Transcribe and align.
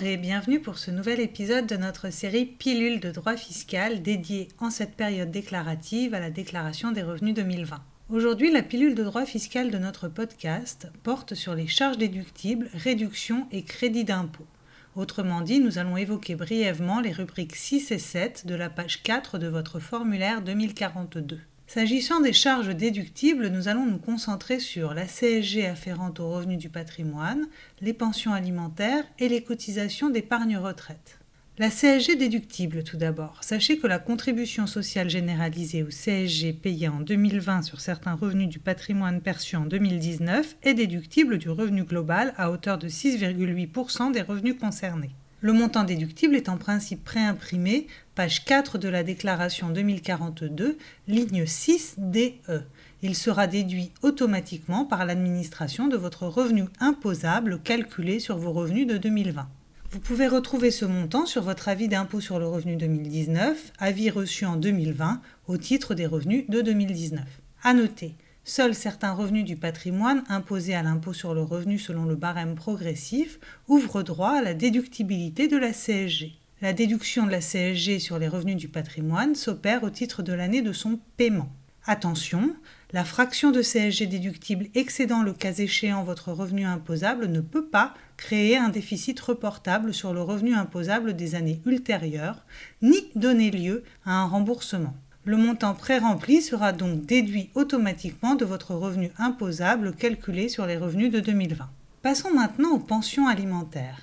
Et 0.00 0.16
bienvenue 0.16 0.60
pour 0.60 0.78
ce 0.78 0.92
nouvel 0.92 1.18
épisode 1.18 1.66
de 1.66 1.76
notre 1.76 2.10
série 2.10 2.46
Pilule 2.46 3.00
de 3.00 3.10
droit 3.10 3.36
fiscal 3.36 4.00
dédiée 4.00 4.46
en 4.60 4.70
cette 4.70 4.94
période 4.94 5.32
déclarative 5.32 6.14
à 6.14 6.20
la 6.20 6.30
déclaration 6.30 6.92
des 6.92 7.02
revenus 7.02 7.34
2020. 7.34 7.82
Aujourd'hui, 8.08 8.52
la 8.52 8.62
pilule 8.62 8.94
de 8.94 9.02
droit 9.02 9.26
fiscal 9.26 9.72
de 9.72 9.78
notre 9.78 10.06
podcast 10.06 10.86
porte 11.02 11.34
sur 11.34 11.56
les 11.56 11.66
charges 11.66 11.98
déductibles, 11.98 12.70
réductions 12.74 13.48
et 13.50 13.64
crédits 13.64 14.04
d'impôt. 14.04 14.46
Autrement 14.94 15.40
dit, 15.40 15.58
nous 15.58 15.78
allons 15.78 15.96
évoquer 15.96 16.36
brièvement 16.36 17.00
les 17.00 17.12
rubriques 17.12 17.56
6 17.56 17.90
et 17.90 17.98
7 17.98 18.46
de 18.46 18.54
la 18.54 18.70
page 18.70 19.02
4 19.02 19.38
de 19.38 19.48
votre 19.48 19.80
formulaire 19.80 20.42
2042. 20.42 21.40
S'agissant 21.68 22.20
des 22.20 22.32
charges 22.32 22.74
déductibles, 22.74 23.48
nous 23.48 23.68
allons 23.68 23.84
nous 23.84 23.98
concentrer 23.98 24.58
sur 24.58 24.94
la 24.94 25.04
CSG 25.04 25.66
afférente 25.66 26.18
aux 26.18 26.30
revenus 26.30 26.56
du 26.56 26.70
patrimoine, 26.70 27.46
les 27.82 27.92
pensions 27.92 28.32
alimentaires 28.32 29.04
et 29.18 29.28
les 29.28 29.42
cotisations 29.42 30.08
d'épargne 30.08 30.56
retraite. 30.56 31.18
La 31.58 31.68
CSG 31.68 32.16
déductible 32.16 32.84
tout 32.84 32.96
d'abord. 32.96 33.40
Sachez 33.42 33.76
que 33.76 33.86
la 33.86 33.98
contribution 33.98 34.66
sociale 34.66 35.10
généralisée 35.10 35.82
ou 35.82 35.88
CSG 35.88 36.54
payée 36.54 36.88
en 36.88 37.00
2020 37.00 37.60
sur 37.60 37.82
certains 37.82 38.14
revenus 38.14 38.48
du 38.48 38.60
patrimoine 38.60 39.20
perçus 39.20 39.56
en 39.56 39.66
2019 39.66 40.56
est 40.62 40.72
déductible 40.72 41.36
du 41.36 41.50
revenu 41.50 41.84
global 41.84 42.32
à 42.38 42.50
hauteur 42.50 42.78
de 42.78 42.88
6,8% 42.88 44.10
des 44.10 44.22
revenus 44.22 44.56
concernés. 44.58 45.10
Le 45.40 45.52
montant 45.52 45.84
déductible 45.84 46.34
est 46.34 46.48
en 46.48 46.56
principe 46.56 47.04
préimprimé, 47.04 47.86
page 48.16 48.44
4 48.44 48.76
de 48.76 48.88
la 48.88 49.04
déclaration 49.04 49.68
2042, 49.70 50.76
ligne 51.06 51.46
6 51.46 51.94
DE. 51.98 52.62
Il 53.02 53.14
sera 53.14 53.46
déduit 53.46 53.92
automatiquement 54.02 54.84
par 54.84 55.06
l'administration 55.06 55.86
de 55.86 55.96
votre 55.96 56.26
revenu 56.26 56.64
imposable 56.80 57.60
calculé 57.62 58.18
sur 58.18 58.36
vos 58.36 58.50
revenus 58.50 58.88
de 58.88 58.96
2020. 58.96 59.48
Vous 59.92 60.00
pouvez 60.00 60.26
retrouver 60.26 60.72
ce 60.72 60.84
montant 60.84 61.24
sur 61.24 61.44
votre 61.44 61.68
avis 61.68 61.86
d'impôt 61.86 62.20
sur 62.20 62.40
le 62.40 62.48
revenu 62.48 62.74
2019, 62.76 63.72
avis 63.78 64.10
reçu 64.10 64.44
en 64.44 64.56
2020 64.56 65.20
au 65.46 65.56
titre 65.56 65.94
des 65.94 66.06
revenus 66.06 66.46
de 66.48 66.62
2019. 66.62 67.22
À 67.62 67.74
noter, 67.74 68.16
Seuls 68.48 68.74
certains 68.74 69.12
revenus 69.12 69.44
du 69.44 69.56
patrimoine 69.56 70.24
imposés 70.30 70.74
à 70.74 70.82
l'impôt 70.82 71.12
sur 71.12 71.34
le 71.34 71.42
revenu 71.42 71.78
selon 71.78 72.04
le 72.04 72.16
barème 72.16 72.54
progressif 72.54 73.38
ouvrent 73.68 74.02
droit 74.02 74.30
à 74.30 74.40
la 74.40 74.54
déductibilité 74.54 75.48
de 75.48 75.58
la 75.58 75.72
CSG. 75.72 76.32
La 76.62 76.72
déduction 76.72 77.26
de 77.26 77.30
la 77.30 77.40
CSG 77.40 77.98
sur 77.98 78.18
les 78.18 78.26
revenus 78.26 78.56
du 78.56 78.68
patrimoine 78.68 79.34
s'opère 79.34 79.82
au 79.82 79.90
titre 79.90 80.22
de 80.22 80.32
l'année 80.32 80.62
de 80.62 80.72
son 80.72 80.98
paiement. 81.18 81.50
Attention, 81.84 82.56
la 82.92 83.04
fraction 83.04 83.50
de 83.50 83.60
CSG 83.60 84.06
déductible 84.06 84.68
excédant 84.74 85.22
le 85.22 85.34
cas 85.34 85.52
échéant 85.52 86.02
votre 86.02 86.32
revenu 86.32 86.64
imposable 86.64 87.26
ne 87.26 87.42
peut 87.42 87.66
pas 87.66 87.92
créer 88.16 88.56
un 88.56 88.70
déficit 88.70 89.20
reportable 89.20 89.92
sur 89.92 90.14
le 90.14 90.22
revenu 90.22 90.54
imposable 90.54 91.14
des 91.14 91.34
années 91.34 91.60
ultérieures, 91.66 92.46
ni 92.80 93.10
donner 93.14 93.50
lieu 93.50 93.84
à 94.06 94.12
un 94.12 94.24
remboursement. 94.24 94.94
Le 95.24 95.36
montant 95.36 95.74
pré-rempli 95.74 96.40
sera 96.40 96.72
donc 96.72 97.04
déduit 97.04 97.50
automatiquement 97.54 98.34
de 98.34 98.44
votre 98.44 98.74
revenu 98.74 99.10
imposable 99.18 99.94
calculé 99.94 100.48
sur 100.48 100.66
les 100.66 100.76
revenus 100.76 101.10
de 101.10 101.20
2020. 101.20 101.68
Passons 102.02 102.32
maintenant 102.32 102.70
aux 102.70 102.78
pensions 102.78 103.26
alimentaires. 103.26 104.00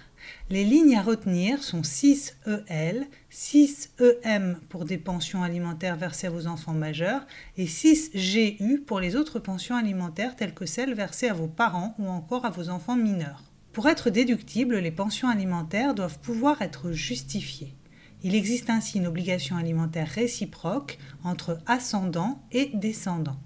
Les 0.49 0.63
lignes 0.63 0.95
à 0.95 1.02
retenir 1.02 1.63
sont 1.63 1.81
6EL, 1.81 3.05
6EM 3.31 4.55
pour 4.69 4.86
des 4.86 4.97
pensions 4.97 5.43
alimentaires 5.43 5.95
versées 5.95 6.27
à 6.27 6.31
vos 6.31 6.47
enfants 6.47 6.73
majeurs 6.73 7.25
et 7.58 7.66
6GU 7.66 8.81
pour 8.81 8.99
les 8.99 9.16
autres 9.16 9.39
pensions 9.39 9.75
alimentaires 9.75 10.36
telles 10.36 10.53
que 10.53 10.66
celles 10.66 10.93
versées 10.93 11.30
à 11.30 11.33
vos 11.33 11.47
parents 11.47 11.95
ou 11.97 12.08
encore 12.08 12.45
à 12.45 12.49
vos 12.49 12.69
enfants 12.69 12.95
mineurs. 12.95 13.43
Pour 13.71 13.87
être 13.87 14.09
déductibles, 14.09 14.77
les 14.77 14.92
pensions 14.92 15.30
alimentaires 15.30 15.95
doivent 15.95 16.20
pouvoir 16.20 16.61
être 16.61 16.92
justifiées. 16.92 17.73
Il 18.25 18.33
existe 18.33 18.71
ainsi 18.71 18.97
une 18.97 19.05
obligation 19.05 19.55
alimentaire 19.55 20.08
réciproque 20.08 20.97
entre 21.23 21.59
ascendants 21.67 22.41
et 22.52 22.71
descendants. 22.73 23.37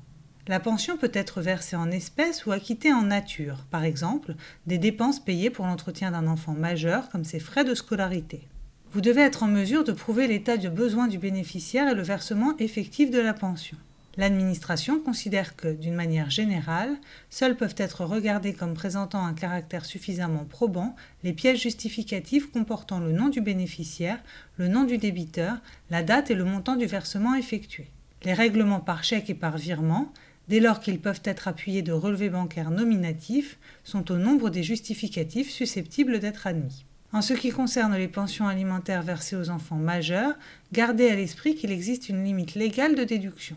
La 0.47 0.61
pension 0.61 0.95
peut 0.95 1.11
être 1.13 1.41
versée 1.41 1.75
en 1.75 1.91
espèces 1.91 2.45
ou 2.45 2.53
acquittée 2.53 2.93
en 2.93 3.01
nature, 3.01 3.65
par 3.71 3.83
exemple 3.83 4.35
des 4.67 4.77
dépenses 4.77 5.19
payées 5.19 5.49
pour 5.49 5.65
l'entretien 5.65 6.11
d'un 6.11 6.27
enfant 6.27 6.53
majeur 6.53 7.09
comme 7.09 7.25
ses 7.25 7.41
frais 7.41 7.65
de 7.65 7.75
scolarité. 7.75 8.47
Vous 8.93 9.01
devez 9.01 9.19
être 9.19 9.43
en 9.43 9.47
mesure 9.47 9.83
de 9.83 9.91
prouver 9.91 10.27
l'état 10.27 10.55
de 10.55 10.69
besoin 10.69 11.09
du 11.09 11.17
bénéficiaire 11.17 11.89
et 11.89 11.93
le 11.93 12.01
versement 12.01 12.55
effectif 12.59 13.11
de 13.11 13.19
la 13.19 13.33
pension. 13.33 13.75
L'administration 14.17 14.99
considère 14.99 15.55
que, 15.55 15.71
d'une 15.71 15.93
manière 15.93 16.29
générale, 16.29 16.97
seuls 17.29 17.55
peuvent 17.55 17.75
être 17.77 18.03
regardés 18.03 18.53
comme 18.53 18.73
présentant 18.73 19.25
un 19.25 19.33
caractère 19.33 19.85
suffisamment 19.85 20.45
probant 20.45 20.95
les 21.23 21.31
pièces 21.31 21.61
justificatives 21.61 22.49
comportant 22.49 22.99
le 22.99 23.11
nom 23.11 23.29
du 23.29 23.39
bénéficiaire, 23.39 24.19
le 24.57 24.67
nom 24.67 24.83
du 24.83 24.97
débiteur, 24.97 25.57
la 25.89 26.03
date 26.03 26.31
et 26.31 26.35
le 26.35 26.43
montant 26.43 26.75
du 26.75 26.85
versement 26.85 27.35
effectué. 27.35 27.87
Les 28.23 28.33
règlements 28.33 28.81
par 28.81 29.03
chèque 29.03 29.29
et 29.29 29.35
par 29.35 29.57
virement, 29.57 30.11
dès 30.49 30.59
lors 30.59 30.81
qu'ils 30.81 30.99
peuvent 30.99 31.21
être 31.23 31.47
appuyés 31.47 31.83
de 31.83 31.93
relevés 31.93 32.29
bancaires 32.29 32.71
nominatifs, 32.71 33.57
sont 33.83 34.11
au 34.11 34.17
nombre 34.17 34.49
des 34.49 34.63
justificatifs 34.63 35.51
susceptibles 35.51 36.19
d'être 36.19 36.47
admis. 36.47 36.83
En 37.13 37.21
ce 37.21 37.33
qui 37.33 37.51
concerne 37.51 37.95
les 37.95 38.07
pensions 38.07 38.47
alimentaires 38.47 39.03
versées 39.03 39.35
aux 39.35 39.49
enfants 39.49 39.77
majeurs, 39.77 40.33
gardez 40.73 41.09
à 41.09 41.15
l'esprit 41.15 41.55
qu'il 41.55 41.71
existe 41.71 42.09
une 42.09 42.23
limite 42.23 42.55
légale 42.55 42.95
de 42.95 43.03
déduction. 43.03 43.55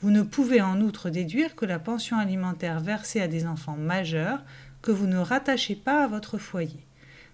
Vous 0.00 0.12
ne 0.12 0.22
pouvez 0.22 0.60
en 0.60 0.80
outre 0.80 1.10
déduire 1.10 1.56
que 1.56 1.66
la 1.66 1.80
pension 1.80 2.18
alimentaire 2.18 2.78
versée 2.78 3.20
à 3.20 3.26
des 3.26 3.46
enfants 3.46 3.76
majeurs 3.76 4.44
que 4.80 4.92
vous 4.92 5.08
ne 5.08 5.18
rattachez 5.18 5.74
pas 5.74 6.04
à 6.04 6.06
votre 6.06 6.38
foyer. 6.38 6.86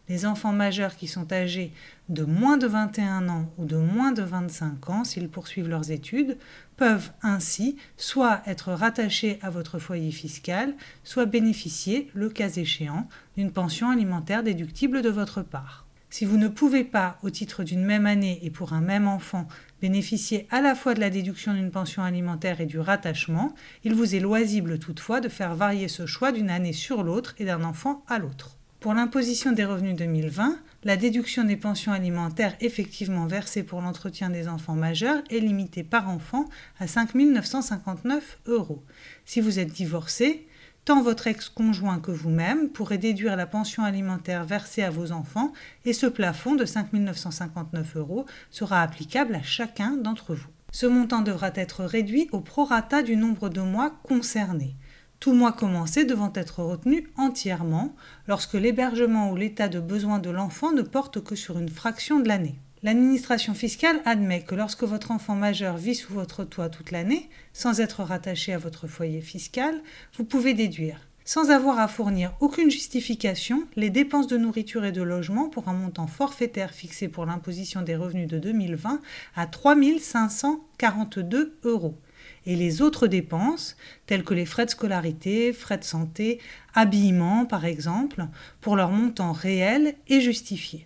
Les 0.08 0.25
enfants 0.25 0.52
majeurs 0.52 0.97
qui 0.97 1.06
sont 1.06 1.30
âgés 1.30 1.72
de 2.08 2.24
moins 2.24 2.56
de 2.56 2.66
21 2.66 3.28
ans 3.28 3.53
ou 3.58 3.66
de 3.66 3.76
moins 3.76 4.12
de 4.12 4.22
25 4.22 4.88
ans 4.88 5.04
s'ils 5.04 5.28
poursuivent 5.28 5.69
leurs 5.69 5.91
études 5.91 6.38
peuvent 6.78 7.10
ainsi 7.22 7.76
soit 7.98 8.41
être 8.47 8.72
rattachés 8.72 9.38
à 9.42 9.50
votre 9.50 9.78
foyer 9.78 10.10
fiscal, 10.10 10.74
soit 11.04 11.26
bénéficier, 11.26 12.10
le 12.14 12.30
cas 12.30 12.48
échéant, 12.48 13.08
d'une 13.36 13.53
pension 13.53 13.91
alimentaire 13.91 14.42
déductible 14.42 15.03
de 15.03 15.10
votre 15.10 15.42
part. 15.42 15.84
Si 16.14 16.24
vous 16.24 16.36
ne 16.36 16.47
pouvez 16.47 16.84
pas, 16.84 17.19
au 17.24 17.30
titre 17.30 17.64
d'une 17.64 17.84
même 17.84 18.06
année 18.06 18.38
et 18.42 18.50
pour 18.50 18.72
un 18.72 18.80
même 18.80 19.08
enfant, 19.08 19.48
bénéficier 19.84 20.47
à 20.50 20.62
la 20.62 20.75
fois 20.75 20.95
de 20.95 21.00
la 21.00 21.11
déduction 21.11 21.53
d'une 21.53 21.71
pension 21.71 22.03
alimentaire 22.03 22.62
et 22.62 22.65
du 22.65 22.78
rattachement, 22.78 23.55
il 23.84 23.95
vous 23.95 24.15
est 24.15 24.19
loisible 24.19 24.78
toutefois 24.78 25.21
de 25.21 25.28
faire 25.28 25.55
varier 25.55 25.89
ce 25.89 26.06
choix 26.06 26.33
d'une 26.33 26.49
année 26.49 26.72
sur 26.72 27.03
l'autre 27.03 27.34
et 27.37 27.45
d'un 27.45 27.62
enfant 27.65 28.03
à 28.09 28.19
l'autre. 28.19 28.56
Pour 28.81 28.95
l'imposition 28.95 29.53
des 29.53 29.67
revenus 29.67 29.95
2020, 29.95 30.59
la 30.84 30.97
déduction 30.97 31.45
des 31.45 31.59
pensions 31.59 31.93
alimentaires 31.93 32.56
effectivement 32.62 33.27
versées 33.27 33.62
pour 33.62 33.83
l'entretien 33.83 34.31
des 34.31 34.49
enfants 34.49 34.75
majeurs 34.75 35.22
est 35.28 35.41
limitée 35.41 35.84
par 35.84 36.09
enfant 36.09 36.49
à 36.78 36.87
5 36.87 37.15
959 37.15 38.39
euros. 38.47 38.83
Si 39.27 39.43
vous 39.43 39.59
êtes 39.59 39.72
divorcé, 39.72 40.47
tant 40.84 41.03
votre 41.03 41.27
ex-conjoint 41.27 41.99
que 41.99 42.11
vous-même 42.11 42.69
pourrez 42.69 42.99
déduire 42.99 43.37
la 43.37 43.47
pension 43.47 43.84
alimentaire 43.84 44.45
versée 44.45 44.83
à 44.83 44.91
vos 44.91 45.12
enfants 45.12 45.53
et 45.84 45.93
ce 45.93 46.06
plafond 46.06 46.55
de 46.55 46.65
5 46.65 46.93
959 46.93 47.97
euros 47.97 48.27
sera 48.50 48.83
applicable 48.83 49.34
à 49.34 49.43
chacun 49.43 49.97
d'entre 49.97 50.34
vous. 50.34 50.49
Ce 50.72 50.87
montant 50.87 51.22
devra 51.22 51.50
être 51.55 51.84
réduit 51.84 52.28
au 52.33 52.41
prorata 52.41 53.03
du 53.03 53.17
nombre 53.17 53.49
de 53.49 53.61
mois 53.61 53.95
concernés. 54.03 54.77
Tout 55.21 55.33
mois 55.33 55.53
commencé 55.53 56.05
devant 56.05 56.33
être 56.34 56.62
retenu 56.62 57.09
entièrement 57.16 57.95
lorsque 58.27 58.55
l'hébergement 58.55 59.31
ou 59.31 59.37
l'état 59.37 59.69
de 59.69 59.81
besoin 59.81 60.19
de 60.19 60.31
l'enfant 60.31 60.72
ne 60.72 60.83
porte 60.83 61.22
que 61.22 61.37
sur 61.37 61.59
une 61.59 61.69
fraction 61.71 62.21
de 62.21 62.28
l'année. 62.28 62.59
L'administration 62.84 63.55
fiscale 63.55 64.03
admet 64.05 64.43
que 64.43 64.55
lorsque 64.55 64.83
votre 64.83 65.11
enfant 65.11 65.34
majeur 65.34 65.78
vit 65.78 65.95
sous 65.95 66.13
votre 66.13 66.45
toit 66.45 66.69
toute 66.69 66.91
l'année, 66.91 67.31
sans 67.54 67.81
être 67.81 68.03
rattaché 68.03 68.53
à 68.53 68.59
votre 68.59 68.89
foyer 68.89 69.22
fiscal, 69.22 69.81
vous 70.19 70.25
pouvez 70.25 70.53
déduire, 70.53 71.01
sans 71.25 71.51
avoir 71.51 71.78
à 71.78 71.89
fournir 71.89 72.34
aucune 72.41 72.71
justification, 72.71 73.65
les 73.75 73.89
dépenses 73.89 74.27
de 74.27 74.36
nourriture 74.36 74.84
et 74.84 74.92
de 74.92 75.01
logement 75.01 75.48
pour 75.48 75.71
un 75.71 75.72
montant 75.72 76.07
forfaitaire 76.07 76.72
fixé 76.72 77.09
pour 77.09 77.25
l'imposition 77.25 77.81
des 77.81 77.97
revenus 77.97 78.28
de 78.28 78.39
2020 78.39 79.01
à 79.34 79.47
3 79.47 79.77
542 79.98 81.57
euros 81.65 81.98
et 82.45 82.54
les 82.54 82.83
autres 82.83 83.07
dépenses, 83.07 83.78
telles 84.04 84.25
que 84.25 84.34
les 84.34 84.45
frais 84.45 84.66
de 84.66 84.71
scolarité, 84.71 85.54
frais 85.54 85.78
de 85.78 85.84
santé, 85.84 86.39
habillement 86.75 87.47
par 87.47 87.65
exemple, 87.65 88.27
pour 88.60 88.77
leur 88.77 88.91
montant 88.91 89.33
réel 89.33 89.95
et 90.07 90.21
justifié. 90.21 90.84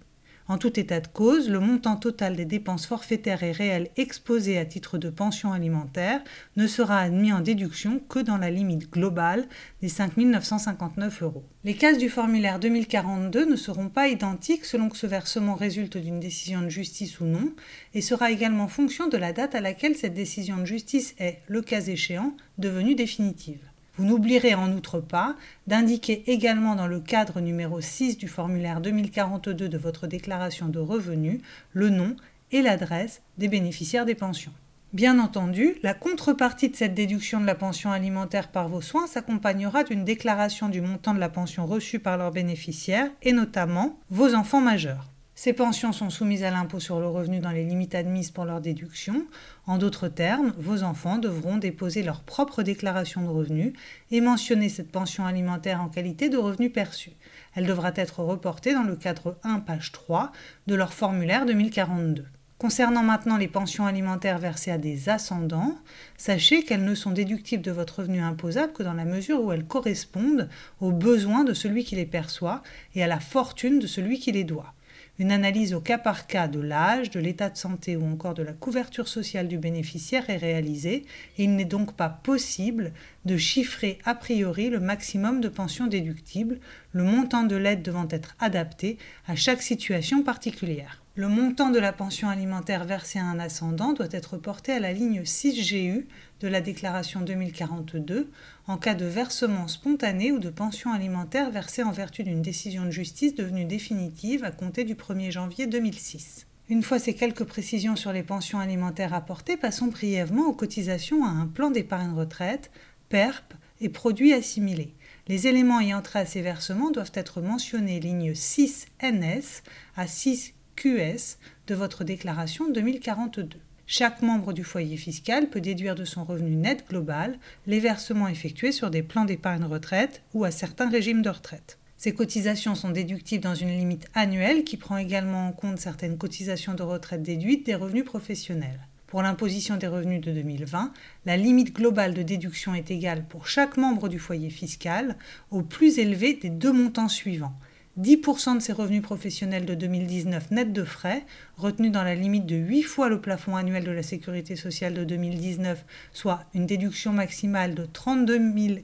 En 0.50 0.56
tout 0.56 0.81
état 0.81 1.00
de 1.00 1.09
cause, 1.09 1.50
le 1.50 1.61
montant 1.61 1.97
total 1.97 2.35
des 2.35 2.47
dépenses 2.47 2.87
forfaitaires 2.87 3.43
et 3.43 3.53
réelles 3.53 3.91
exposées 3.99 4.56
à 4.56 4.65
titre 4.65 4.97
de 4.97 5.11
pension 5.11 5.53
alimentaire 5.53 6.23
ne 6.56 6.67
sera 6.67 7.00
admis 7.00 7.35
en 7.35 7.41
déduction 7.41 8.00
que 8.09 8.19
dans 8.19 8.39
la 8.39 8.50
limite 8.50 8.91
globale 8.91 9.47
des 9.83 9.91
5 9.91 10.17
959 10.17 11.23
euros. 11.23 11.45
Les 11.65 11.75
cases 11.75 11.99
du 11.99 12.09
formulaire 12.09 12.59
2042 12.61 13.45
ne 13.45 13.56
seront 13.56 13.91
pas 13.91 14.09
identiques 14.09 14.65
selon 14.65 14.89
que 14.89 14.97
ce 14.97 15.06
versement 15.06 15.55
résulte 15.55 15.99
d'une 15.99 16.19
décision 16.19 16.62
de 16.62 16.71
justice 16.71 17.21
ou 17.21 17.27
non, 17.27 17.53
et 17.93 18.01
sera 18.01 18.31
également 18.31 18.69
fonction 18.69 19.06
de 19.06 19.19
la 19.19 19.35
date 19.35 19.55
à 19.55 19.61
laquelle 19.61 19.97
cette 19.97 20.15
décision 20.15 20.56
de 20.56 20.65
justice 20.65 21.15
est, 21.19 21.43
le 21.47 21.61
cas 21.61 21.83
échéant, 21.83 22.35
devenue 22.56 22.94
définitive. 22.94 23.68
Vous 23.99 24.05
n'oublierez 24.05 24.55
en 24.55 24.71
outre 24.73 25.00
pas 25.00 25.35
d'indiquer 25.67 26.23
également 26.31 26.77
dans 26.77 26.87
le 26.87 27.00
cadre 27.00 27.41
numéro 27.41 27.81
6 27.81 28.17
du 28.17 28.29
formulaire 28.29 28.81
2042 28.81 29.69
de 29.69 29.77
votre 29.77 30.06
déclaration 30.06 30.69
de 30.69 30.79
revenus 30.79 31.41
le 31.73 31.91
nom 31.91 32.15
et 32.53 32.62
l'adresse 32.62 33.23
des 33.39 33.49
bénéficiaires 33.49 34.06
des 34.06 34.15
pensions. 34.15 34.53
Bien 34.93 35.19
entendu, 35.19 35.75
la 35.83 35.95
contrepartie 35.95 36.69
de 36.69 36.77
cette 36.77 36.95
déduction 36.95 37.41
de 37.41 37.47
la 37.47 37.56
pension 37.56 37.91
alimentaire 37.91 38.53
par 38.53 38.69
vos 38.69 38.81
soins 38.81 39.09
s'accompagnera 39.09 39.83
d'une 39.83 40.05
déclaration 40.05 40.69
du 40.69 40.81
montant 40.81 41.12
de 41.12 41.19
la 41.19 41.29
pension 41.29 41.67
reçue 41.67 41.99
par 41.99 42.17
leurs 42.17 42.31
bénéficiaires 42.31 43.11
et 43.23 43.33
notamment 43.33 43.99
vos 44.11 44.33
enfants 44.33 44.61
majeurs. 44.61 45.11
Ces 45.40 45.52
pensions 45.52 45.93
sont 45.93 46.11
soumises 46.11 46.43
à 46.43 46.50
l'impôt 46.50 46.81
sur 46.81 46.99
le 46.99 47.06
revenu 47.06 47.38
dans 47.38 47.52
les 47.52 47.62
limites 47.62 47.94
admises 47.94 48.32
pour 48.32 48.44
leur 48.44 48.61
déduction. 48.61 49.25
En 49.69 49.79
d'autres 49.79 50.08
termes, 50.08 50.52
vos 50.58 50.82
enfants 50.82 51.17
devront 51.17 51.58
déposer 51.58 52.02
leur 52.02 52.23
propre 52.23 52.64
déclaration 52.64 53.23
de 53.23 53.29
revenus 53.29 53.73
et 54.11 54.20
mentionner 54.20 54.69
cette 54.69 54.90
pension 54.90 55.26
alimentaire 55.26 55.81
en 55.81 55.90
qualité 55.90 56.29
de 56.29 56.38
revenu 56.38 56.70
perçu. 56.70 57.12
Elle 57.55 57.67
devra 57.69 57.93
être 57.94 58.25
reportée 58.25 58.75
dans 58.75 58.82
le 58.82 58.96
cadre 58.96 59.38
1, 59.44 59.61
page 59.61 59.93
3 59.93 60.32
de 60.67 60.75
leur 60.75 60.93
formulaire 60.93 61.46
2042. 61.46 62.25
Concernant 62.58 63.05
maintenant 63.05 63.37
les 63.37 63.46
pensions 63.46 63.87
alimentaires 63.87 64.41
versées 64.41 64.73
à 64.73 64.79
des 64.79 65.08
ascendants, 65.08 65.79
sachez 66.17 66.64
qu'elles 66.64 66.84
ne 66.84 66.96
sont 66.96 67.12
déductibles 67.12 67.62
de 67.62 67.70
votre 67.70 68.00
revenu 68.00 68.20
imposable 68.20 68.73
que 68.73 68.82
dans 68.82 68.93
la 68.93 69.05
mesure 69.05 69.41
où 69.41 69.52
elles 69.52 69.67
correspondent 69.67 70.49
aux 70.81 70.91
besoins 70.91 71.44
de 71.44 71.55
celui 71.55 71.84
qui 71.84 71.94
les 71.94 72.06
perçoit 72.06 72.64
et 72.96 73.05
à 73.05 73.06
la 73.06 73.20
fortune 73.20 73.79
de 73.79 73.87
celui 73.87 74.19
qui 74.19 74.32
les 74.32 74.43
doit. 74.43 74.75
Une 75.20 75.32
analyse 75.32 75.75
au 75.75 75.81
cas 75.81 75.99
par 75.99 76.29
cas 76.29 76.47
de 76.47 76.61
l'âge, 76.61 77.11
de 77.11 77.19
l'état 77.19 77.50
de 77.50 77.56
santé 77.56 77.97
ou 77.97 78.06
encore 78.06 78.35
de 78.35 78.44
la 78.44 78.53
couverture 78.53 79.09
sociale 79.09 79.49
du 79.49 79.59
bénéficiaire 79.59 80.31
est 80.31 80.37
réalisée 80.37 81.06
et 81.38 81.44
il 81.44 81.56
n'est 81.56 81.65
donc 81.65 81.94
pas 81.94 82.09
possible 82.09 82.93
de 83.25 83.37
chiffrer 83.37 83.99
a 84.05 84.15
priori 84.15 84.70
le 84.70 84.79
maximum 84.79 85.41
de 85.41 85.49
pensions 85.49 85.88
déductibles, 85.88 86.61
le 86.93 87.03
montant 87.03 87.43
de 87.43 87.56
l'aide 87.56 87.82
devant 87.82 88.06
être 88.11 88.37
adapté 88.38 88.97
à 89.26 89.35
chaque 89.35 89.62
situation 89.62 90.23
particulière. 90.23 91.03
Le 91.19 91.26
montant 91.26 91.70
de 91.70 91.81
la 91.81 91.93
pension 91.93 92.29
alimentaire 92.29 92.85
versée 92.85 93.19
à 93.19 93.25
un 93.25 93.41
ascendant 93.41 93.93
doit 93.93 94.06
être 94.12 94.37
porté 94.37 94.70
à 94.70 94.79
la 94.79 94.93
ligne 94.93 95.23
6GU 95.23 96.06
de 96.38 96.47
la 96.47 96.61
déclaration 96.61 97.23
2042 97.23 98.31
en 98.69 98.76
cas 98.76 98.94
de 98.94 99.05
versement 99.05 99.67
spontané 99.67 100.31
ou 100.31 100.38
de 100.38 100.49
pension 100.49 100.93
alimentaire 100.93 101.50
versée 101.50 101.82
en 101.82 101.91
vertu 101.91 102.23
d'une 102.23 102.41
décision 102.41 102.85
de 102.85 102.93
justice 102.93 103.35
devenue 103.35 103.65
définitive 103.65 104.44
à 104.44 104.53
compter 104.53 104.85
du 104.85 104.94
1er 104.94 105.32
janvier 105.32 105.67
2006. 105.67 106.47
Une 106.69 106.85
fois 106.85 107.00
ces 107.00 107.15
quelques 107.15 107.43
précisions 107.43 107.97
sur 107.97 108.12
les 108.12 108.23
pensions 108.23 108.61
alimentaires 108.61 109.12
apportées, 109.12 109.56
passons 109.56 109.88
brièvement 109.88 110.47
aux 110.47 110.55
cotisations 110.55 111.25
à 111.25 111.31
un 111.31 111.49
plan 111.49 111.73
d'épargne 111.73 112.15
retraite, 112.15 112.70
PERP 113.09 113.55
et 113.81 113.88
produits 113.88 114.35
assimilés. 114.35 114.94
Les 115.26 115.49
éléments 115.49 115.81
ayant 115.81 116.00
trait 116.00 116.20
à 116.20 116.26
ces 116.26 116.43
versements 116.43 116.93
doivent 116.93 117.11
être 117.15 117.41
mentionnés 117.41 117.99
ligne 117.99 118.35
6NS 118.35 119.62
à 119.97 120.06
6 120.06 120.55
QS 120.79 121.39
de 121.67 121.75
votre 121.75 122.05
déclaration 122.05 122.71
2042. 122.71 123.59
Chaque 123.89 124.23
membre 124.23 124.53
du 124.53 124.63
foyer 124.63 124.97
fiscal 124.97 125.51
peut 125.51 125.61
déduire 125.61 125.97
de 125.97 126.05
son 126.05 126.23
revenu 126.23 126.55
net 126.55 126.85
global 126.89 127.37
les 127.67 127.81
versements 127.81 128.29
effectués 128.29 128.71
sur 128.71 128.89
des 128.89 129.03
plans 129.03 129.25
d'épargne 129.25 129.65
retraite 129.65 130.23
ou 130.35 130.45
à 130.45 130.53
certains 130.53 130.89
régimes 130.89 131.23
de 131.23 131.31
retraite. 131.31 131.79
Ces 131.97 132.15
cotisations 132.15 132.77
sont 132.77 132.91
déductibles 132.91 133.43
dans 133.43 133.57
une 133.57 133.77
limite 133.77 134.09
annuelle 134.15 134.63
qui 134.63 134.77
prend 134.77 134.99
également 134.99 135.49
en 135.49 135.53
compte 135.53 135.81
certaines 135.81 136.17
cotisations 136.17 136.75
de 136.75 136.85
retraite 136.85 137.25
déduites 137.25 137.67
des 137.67 137.75
revenus 137.75 138.05
professionnels. 138.05 138.87
Pour 139.09 139.23
l'imposition 139.23 139.79
des 139.79 139.89
revenus 139.89 140.21
de 140.21 140.31
2020, 140.31 140.93
la 141.27 141.37
limite 141.37 141.75
globale 141.75 142.15
de 142.15 142.23
déduction 142.23 142.77
est 142.77 142.93
égale 142.93 143.25
pour 143.25 143.49
chaque 143.49 143.79
membre 143.79 144.09
du 144.09 144.21
foyer 144.21 144.51
fiscal 144.51 145.17
au 145.51 145.63
plus 145.63 145.99
élevé 145.99 146.35
des 146.35 146.51
deux 146.51 146.73
montants 146.73 147.09
suivants 147.09 147.59
10% 147.99 148.55
de 148.55 148.61
ses 148.61 148.73
revenus 148.73 149.03
professionnels 149.03 149.67
de 149.67 149.75
2019 149.75 150.53
net 150.53 150.73
de 150.73 150.85
frais, 150.85 151.25
retenus 151.56 151.91
dans 151.91 152.05
la 152.05 152.15
limite 152.15 152.47
de 152.47 152.55
8 152.55 152.83
fois 152.83 153.09
le 153.09 153.21
plafond 153.21 153.56
annuel 153.56 153.83
de 153.83 153.91
la 153.91 154.05
sécurité 154.05 154.55
sociale 154.55 154.95
de 154.95 155.03
2019, 155.03 155.85
soit 156.12 156.45
une 156.55 156.67
déduction 156.67 157.12
maximale 157.12 157.75
de 157.75 157.85
32 157.85 158.39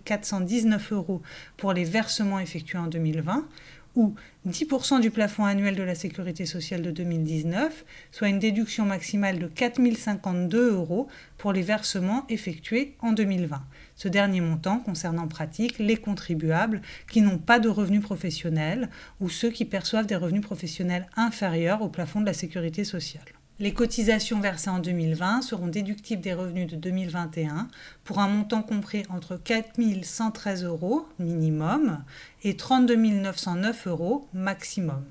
419 0.05 0.93
euros 0.93 1.22
pour 1.56 1.72
les 1.72 1.84
versements 1.84 2.40
effectués 2.40 2.78
en 2.78 2.88
2020, 2.88 3.46
ou 3.94 4.14
10% 4.49 5.00
du 5.00 5.11
plafond 5.12 5.44
annuel 5.44 5.76
de 5.76 5.84
la 5.84 5.94
sécurité 5.94 6.44
sociale 6.44 6.82
de 6.82 6.90
2019, 6.90 7.84
soit 8.10 8.28
une 8.28 8.40
déduction 8.40 8.84
maximale 8.84 9.38
de 9.38 9.46
4 9.46 9.81
052 9.96 10.72
euros 10.72 11.06
pour 11.38 11.52
les 11.52 11.62
versements 11.62 12.25
effectués 12.28 12.96
en 13.00 13.12
2020. 13.12 13.62
Ce 13.96 14.08
dernier 14.08 14.41
montant 14.41 14.79
concerne 14.79 15.19
en 15.19 15.29
pratique 15.29 15.79
les 15.79 15.96
contribuables 15.96 16.82
qui 17.11 17.23
n'ont 17.23 17.38
pas 17.38 17.61
de 17.61 17.69
revenus 17.69 18.02
professionnels 18.02 18.91
ou 19.20 19.29
ceux 19.29 19.50
qui 19.50 19.64
perçoivent 19.64 20.06
des 20.06 20.17
revenus 20.17 20.43
professionnels 20.43 21.06
inférieurs 21.17 21.82
au 21.82 21.88
plafond 21.88 22.20
de 22.20 22.26
la 22.26 22.35
sécurité 22.35 22.85
sociale. 22.85 23.25
Les 23.61 23.73
cotisations 23.73 24.41
versées 24.41 24.70
en 24.70 24.81
2020 24.81 25.43
seront 25.43 25.69
déductibles 25.69 26.23
des 26.23 26.35
revenus 26.35 26.67
de 26.67 26.75
2021 26.75 27.69
pour 28.02 28.19
un 28.19 28.26
montant 28.26 28.62
compris 28.62 29.05
entre 29.11 29.37
4 29.37 29.81
113 30.02 30.64
euros 30.64 31.06
minimum 31.20 32.02
et 32.43 32.56
32 32.56 32.96
909 32.96 33.87
euros 33.87 34.29
maximum. 34.35 35.05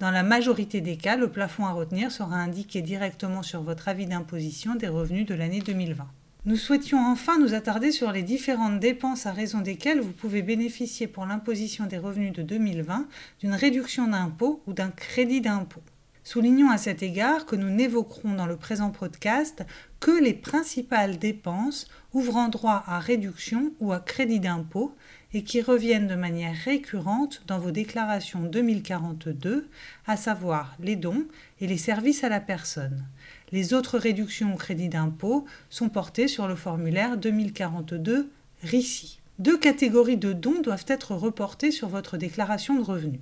Dans 0.00 0.10
la 0.10 0.24
majorité 0.24 0.80
des 0.80 0.96
cas, 0.96 1.16
le 1.16 1.30
plafond 1.30 1.64
à 1.64 1.70
retenir 1.70 2.10
sera 2.10 2.34
indiqué 2.34 2.82
directement 2.82 3.44
sur 3.44 3.62
votre 3.62 3.86
avis 3.86 4.06
d'imposition 4.06 4.74
des 4.74 4.88
revenus 4.88 5.24
de 5.24 5.34
l'année 5.34 5.60
2020. 5.60 6.08
Nous 6.46 6.56
souhaitions 6.56 7.04
enfin 7.04 7.40
nous 7.40 7.54
attarder 7.54 7.90
sur 7.90 8.12
les 8.12 8.22
différentes 8.22 8.78
dépenses 8.78 9.26
à 9.26 9.32
raison 9.32 9.62
desquelles 9.62 9.98
vous 9.98 10.12
pouvez 10.12 10.42
bénéficier 10.42 11.08
pour 11.08 11.26
l'imposition 11.26 11.86
des 11.86 11.98
revenus 11.98 12.32
de 12.32 12.42
2020 12.42 13.08
d'une 13.40 13.52
réduction 13.52 14.06
d'impôt 14.06 14.62
ou 14.68 14.72
d'un 14.72 14.90
crédit 14.90 15.40
d'impôt. 15.40 15.82
Soulignons 16.22 16.70
à 16.70 16.78
cet 16.78 17.02
égard 17.02 17.46
que 17.46 17.56
nous 17.56 17.68
n'évoquerons 17.68 18.34
dans 18.34 18.46
le 18.46 18.54
présent 18.54 18.90
podcast 18.90 19.64
que 19.98 20.12
les 20.12 20.34
principales 20.34 21.18
dépenses 21.18 21.88
ouvrant 22.12 22.48
droit 22.48 22.84
à 22.86 23.00
réduction 23.00 23.72
ou 23.80 23.92
à 23.92 23.98
crédit 23.98 24.38
d'impôt 24.38 24.94
et 25.34 25.42
qui 25.42 25.60
reviennent 25.60 26.06
de 26.06 26.14
manière 26.14 26.54
récurrente 26.64 27.42
dans 27.48 27.58
vos 27.58 27.72
déclarations 27.72 28.42
2042, 28.42 29.68
à 30.06 30.16
savoir 30.16 30.76
les 30.78 30.94
dons 30.94 31.24
et 31.60 31.66
les 31.66 31.76
services 31.76 32.22
à 32.22 32.28
la 32.28 32.40
personne. 32.40 33.04
Les 33.52 33.74
autres 33.74 33.98
réductions 33.98 34.54
au 34.54 34.56
crédit 34.56 34.88
d'impôt 34.88 35.44
sont 35.70 35.88
portées 35.88 36.26
sur 36.26 36.48
le 36.48 36.56
formulaire 36.56 37.16
2042 37.16 38.28
RICI. 38.62 39.20
Deux 39.38 39.56
catégories 39.56 40.16
de 40.16 40.32
dons 40.32 40.60
doivent 40.62 40.86
être 40.88 41.14
reportées 41.14 41.70
sur 41.70 41.88
votre 41.88 42.16
déclaration 42.16 42.74
de 42.74 42.82
revenus. 42.82 43.20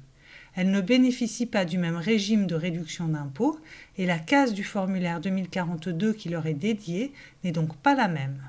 Elles 0.55 0.71
ne 0.71 0.81
bénéficient 0.81 1.47
pas 1.47 1.65
du 1.65 1.77
même 1.77 1.97
régime 1.97 2.47
de 2.47 2.55
réduction 2.55 3.09
d'impôt 3.09 3.59
et 3.99 4.07
la 4.07 4.19
case 4.19 4.55
du 4.55 4.65
formulaire 4.65 5.21
2042 5.21 6.13
qui 6.13 6.29
leur 6.29 6.47
est 6.47 6.55
dédiée 6.55 7.13
n'est 7.43 7.53
donc 7.53 7.77
pas 7.77 7.95
la 7.95 8.09
même. 8.09 8.41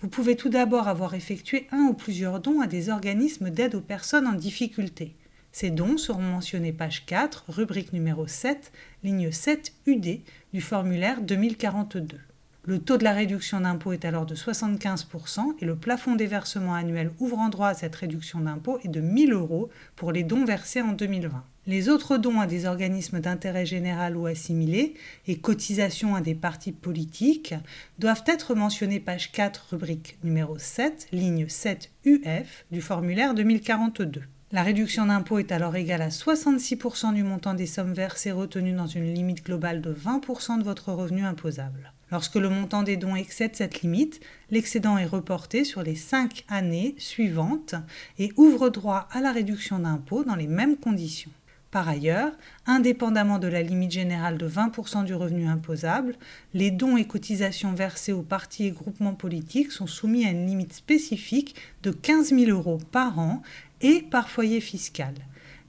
Vous 0.00 0.08
pouvez 0.08 0.36
tout 0.36 0.48
d'abord 0.48 0.88
avoir 0.88 1.14
effectué 1.14 1.66
un 1.72 1.82
ou 1.82 1.94
plusieurs 1.94 2.40
dons 2.40 2.60
à 2.60 2.66
des 2.66 2.88
organismes 2.88 3.50
d'aide 3.50 3.74
aux 3.74 3.80
personnes 3.80 4.26
en 4.26 4.34
difficulté. 4.34 5.14
Ces 5.54 5.70
dons 5.70 5.98
seront 5.98 6.20
mentionnés 6.20 6.72
page 6.72 7.06
4, 7.06 7.44
rubrique 7.46 7.92
numéro 7.92 8.26
7, 8.26 8.72
ligne 9.04 9.30
7 9.30 9.72
UD 9.86 10.18
du 10.52 10.60
formulaire 10.60 11.20
2042. 11.20 12.18
Le 12.64 12.80
taux 12.80 12.96
de 12.96 13.04
la 13.04 13.12
réduction 13.12 13.60
d'impôt 13.60 13.92
est 13.92 14.04
alors 14.04 14.26
de 14.26 14.34
75% 14.34 15.54
et 15.60 15.64
le 15.64 15.76
plafond 15.76 16.16
des 16.16 16.26
versements 16.26 16.74
annuels 16.74 17.12
ouvrant 17.20 17.50
droit 17.50 17.68
à 17.68 17.74
cette 17.74 17.94
réduction 17.94 18.40
d'impôt 18.40 18.80
est 18.82 18.88
de 18.88 19.00
1000 19.00 19.32
euros 19.32 19.70
pour 19.94 20.10
les 20.10 20.24
dons 20.24 20.44
versés 20.44 20.82
en 20.82 20.90
2020. 20.90 21.44
Les 21.68 21.88
autres 21.88 22.16
dons 22.16 22.40
à 22.40 22.48
des 22.48 22.66
organismes 22.66 23.20
d'intérêt 23.20 23.64
général 23.64 24.16
ou 24.16 24.26
assimilés 24.26 24.94
et 25.28 25.38
cotisations 25.38 26.16
à 26.16 26.20
des 26.20 26.34
partis 26.34 26.72
politiques 26.72 27.54
doivent 28.00 28.24
être 28.26 28.56
mentionnés 28.56 28.98
page 28.98 29.30
4 29.30 29.68
rubrique 29.70 30.18
numéro 30.24 30.58
7 30.58 31.06
ligne 31.12 31.48
7 31.48 31.92
UF 32.06 32.64
du 32.72 32.80
formulaire 32.80 33.34
2042. 33.34 34.22
La 34.54 34.62
réduction 34.62 35.06
d'impôt 35.06 35.40
est 35.40 35.50
alors 35.50 35.74
égale 35.74 36.02
à 36.02 36.10
66% 36.10 37.12
du 37.12 37.24
montant 37.24 37.54
des 37.54 37.66
sommes 37.66 37.92
versées 37.92 38.30
retenues 38.30 38.72
dans 38.72 38.86
une 38.86 39.12
limite 39.12 39.44
globale 39.44 39.80
de 39.80 39.92
20% 39.92 40.60
de 40.60 40.62
votre 40.62 40.92
revenu 40.92 41.24
imposable. 41.24 41.92
Lorsque 42.12 42.36
le 42.36 42.48
montant 42.48 42.84
des 42.84 42.96
dons 42.96 43.16
excède 43.16 43.56
cette 43.56 43.82
limite, 43.82 44.20
l'excédent 44.52 44.96
est 44.96 45.06
reporté 45.06 45.64
sur 45.64 45.82
les 45.82 45.96
5 45.96 46.44
années 46.48 46.94
suivantes 46.98 47.74
et 48.20 48.30
ouvre 48.36 48.68
droit 48.68 49.08
à 49.10 49.20
la 49.20 49.32
réduction 49.32 49.80
d'impôt 49.80 50.22
dans 50.22 50.36
les 50.36 50.46
mêmes 50.46 50.76
conditions. 50.76 51.32
Par 51.74 51.88
ailleurs, 51.88 52.30
indépendamment 52.66 53.40
de 53.40 53.48
la 53.48 53.60
limite 53.60 53.90
générale 53.90 54.38
de 54.38 54.48
20% 54.48 55.04
du 55.04 55.12
revenu 55.12 55.48
imposable, 55.48 56.14
les 56.52 56.70
dons 56.70 56.96
et 56.96 57.04
cotisations 57.04 57.72
versés 57.72 58.12
aux 58.12 58.22
partis 58.22 58.66
et 58.66 58.70
groupements 58.70 59.16
politiques 59.16 59.72
sont 59.72 59.88
soumis 59.88 60.24
à 60.24 60.30
une 60.30 60.46
limite 60.46 60.72
spécifique 60.72 61.56
de 61.82 61.90
15 61.90 62.28
000 62.28 62.52
euros 62.52 62.78
par 62.92 63.18
an 63.18 63.42
et 63.80 64.02
par 64.02 64.30
foyer 64.30 64.60
fiscal. 64.60 65.14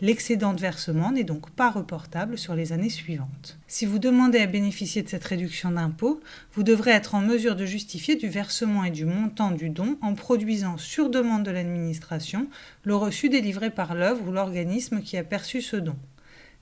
L'excédent 0.01 0.53
de 0.53 0.59
versement 0.59 1.13
n'est 1.13 1.23
donc 1.23 1.49
pas 1.51 1.71
reportable 1.71 2.37
sur 2.37 2.53
les 2.53 2.73
années 2.73 2.89
suivantes. 2.89 3.57
Si 3.65 3.85
vous 3.85 3.97
demandez 3.97 4.39
à 4.39 4.45
bénéficier 4.45 5.01
de 5.03 5.07
cette 5.07 5.23
réduction 5.23 5.71
d'impôt, 5.71 6.19
vous 6.53 6.63
devrez 6.63 6.91
être 6.91 7.15
en 7.15 7.21
mesure 7.21 7.55
de 7.55 7.65
justifier 7.65 8.17
du 8.17 8.27
versement 8.27 8.83
et 8.83 8.91
du 8.91 9.05
montant 9.05 9.51
du 9.51 9.69
don 9.69 9.97
en 10.01 10.13
produisant 10.13 10.77
sur 10.77 11.09
demande 11.09 11.43
de 11.43 11.51
l'administration 11.51 12.49
le 12.83 12.93
reçu 12.93 13.29
délivré 13.29 13.69
par 13.69 13.95
l'œuvre 13.95 14.27
ou 14.27 14.33
l'organisme 14.33 15.01
qui 15.01 15.15
a 15.15 15.23
perçu 15.23 15.61
ce 15.61 15.77
don. 15.77 15.95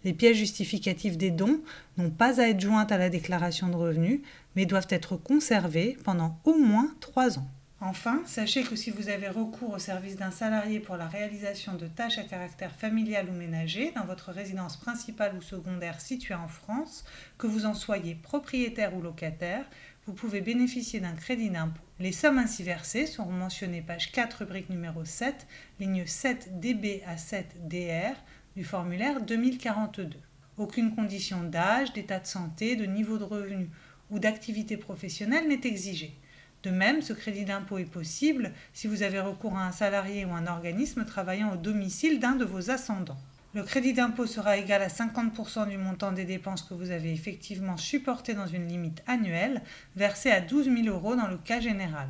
Les 0.04 0.14
pièces 0.14 0.38
justificatives 0.38 1.18
des 1.18 1.32
dons 1.32 1.60
n'ont 1.98 2.12
pas 2.12 2.40
à 2.40 2.50
être 2.50 2.62
jointes 2.62 2.92
à 2.92 3.00
la 3.00 3.10
déclaration 3.10 3.68
de 3.68 3.76
revenus, 3.76 4.22
mais 4.56 4.68
doivent 4.68 4.86
être 4.90 5.18
conservées 5.18 5.98
pendant 6.04 6.38
au 6.44 6.56
moins 6.56 6.94
trois 7.00 7.40
ans. 7.40 7.48
Enfin, 7.86 8.22
sachez 8.26 8.64
que 8.64 8.78
si 8.78 8.92
vous 8.92 9.10
avez 9.10 9.28
recours 9.28 9.74
au 9.74 9.78
service 9.78 10.16
d'un 10.16 10.32
salarié 10.32 10.80
pour 10.80 10.96
la 10.96 11.06
réalisation 11.06 11.76
de 11.76 11.86
tâches 11.86 12.18
à 12.18 12.24
caractère 12.24 12.72
familial 12.72 13.28
ou 13.30 13.34
ménager 13.34 13.92
dans 13.92 14.06
votre 14.06 14.32
résidence 14.32 14.78
principale 14.78 15.36
ou 15.36 15.42
secondaire 15.42 16.00
située 16.00 16.34
en 16.34 16.48
France, 16.48 17.04
que 17.38 17.46
vous 17.46 17.66
en 17.66 17.74
soyez 17.74 18.16
propriétaire 18.16 18.96
ou 18.96 19.02
locataire, 19.02 19.66
vous 20.06 20.14
pouvez 20.14 20.40
bénéficier 20.40 21.02
d'un 21.02 21.12
crédit 21.12 21.50
d'impôt. 21.50 21.82
Les 22.00 22.14
sommes 22.14 22.38
ainsi 22.38 22.64
versées 22.64 23.06
seront 23.06 23.34
mentionnées 23.34 23.82
page 23.82 24.14
4 24.14 24.46
rubrique 24.46 24.70
numéro 24.70 25.04
7, 25.04 25.46
ligne 25.82 26.06
7 26.06 26.62
DB 26.62 27.04
à 27.06 27.18
7 27.18 27.68
DR 27.68 28.16
du 28.56 28.64
formulaire 28.64 29.20
2042. 29.20 30.10
Aucune 30.56 30.96
condition 30.96 31.44
d'âge, 31.44 31.92
d'état 31.92 32.20
de 32.20 32.28
santé, 32.28 32.78
de 32.78 32.86
niveau 32.86 33.18
de 33.18 33.26
revenu 33.26 33.70
ou 34.10 34.20
d'activité 34.20 34.78
professionnelle 34.78 35.50
n'est 35.50 35.68
exigée. 35.68 36.18
De 36.64 36.72
même, 36.72 37.02
ce 37.02 37.12
crédit 37.12 37.44
d'impôt 37.44 37.78
est 37.78 37.86
possible 37.86 38.54
si 38.74 38.88
vous 38.88 39.04
avez 39.04 39.20
recours 39.20 39.58
à 39.58 39.68
un 39.68 39.74
salarié 39.74 40.24
ou 40.24 40.32
un 40.32 40.48
organisme 40.48 41.04
travaillant 41.04 41.54
au 41.54 41.58
domicile 41.58 42.20
d'un 42.22 42.36
de 42.36 42.46
vos 42.46 42.72
ascendants. 42.72 43.20
Le 43.54 43.64
crédit 43.64 43.94
d'impôt 43.94 44.26
sera 44.26 44.58
égal 44.58 44.82
à 44.82 44.88
50% 44.88 45.70
du 45.70 45.78
montant 45.78 46.14
des 46.14 46.24
dépenses 46.24 46.64
que 46.64 46.74
vous 46.74 46.90
avez 46.90 47.12
effectivement 47.12 47.76
supportées 47.76 48.34
dans 48.34 48.48
une 48.48 48.68
limite 48.68 49.04
annuelle, 49.08 49.62
versée 49.98 50.32
à 50.32 50.40
12 50.40 50.72
000 50.74 50.88
euros 50.88 51.16
dans 51.16 51.28
le 51.28 51.38
cas 51.38 51.60
général. 51.60 52.08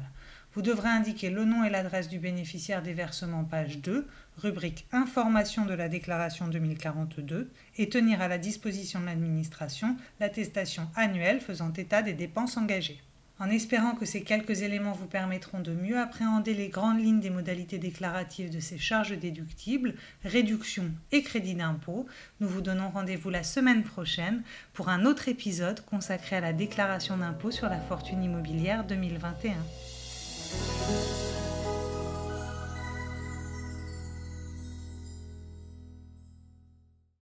Vous 0.54 0.62
devrez 0.62 0.90
indiquer 0.90 1.32
le 1.32 1.46
nom 1.46 1.64
et 1.64 1.72
l'adresse 1.72 2.08
du 2.08 2.20
bénéficiaire 2.20 2.84
des 2.84 2.94
versements 2.94 3.44
page 3.44 3.80
2, 3.80 4.08
rubrique 4.38 4.86
Information 4.92 5.66
de 5.66 5.74
la 5.74 5.90
déclaration 5.90 6.48
2042, 6.48 7.52
et 7.78 7.90
tenir 7.90 8.22
à 8.22 8.28
la 8.28 8.38
disposition 8.38 9.00
de 9.00 9.08
l'administration 9.08 9.98
l'attestation 10.20 10.88
annuelle 10.96 11.42
faisant 11.42 11.74
état 11.74 12.04
des 12.04 12.14
dépenses 12.14 12.56
engagées. 12.56 13.02
En 13.44 13.50
espérant 13.50 13.94
que 13.94 14.06
ces 14.06 14.22
quelques 14.22 14.62
éléments 14.62 14.94
vous 14.94 15.06
permettront 15.06 15.60
de 15.60 15.74
mieux 15.74 16.00
appréhender 16.00 16.54
les 16.54 16.70
grandes 16.70 17.02
lignes 17.02 17.20
des 17.20 17.30
modalités 17.30 17.78
déclaratives 17.78 18.50
de 18.50 18.62
ces 18.62 18.78
charges 18.78 19.20
déductibles, 19.20 19.96
réductions 20.24 20.90
et 21.12 21.24
crédits 21.24 21.54
d'impôt, 21.54 22.06
nous 22.40 22.48
vous 22.48 22.62
donnons 22.62 22.90
rendez-vous 22.90 23.30
la 23.30 23.44
semaine 23.44 23.84
prochaine 23.84 24.44
pour 24.72 24.88
un 24.88 25.04
autre 25.04 25.28
épisode 25.28 25.84
consacré 25.84 26.38
à 26.38 26.42
la 26.42 26.54
déclaration 26.54 27.18
d'impôt 27.18 27.52
sur 27.52 27.68
la 27.68 27.82
fortune 27.82 28.24
immobilière 28.24 28.86
2021. 28.86 29.52